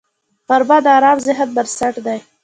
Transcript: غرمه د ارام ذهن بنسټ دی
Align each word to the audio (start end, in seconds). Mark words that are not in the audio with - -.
غرمه 0.47 0.77
د 0.85 0.87
ارام 0.97 1.17
ذهن 1.27 1.49
بنسټ 1.55 1.95
دی 2.05 2.19